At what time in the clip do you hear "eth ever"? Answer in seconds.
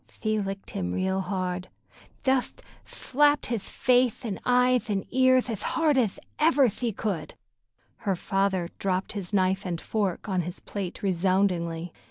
5.95-6.67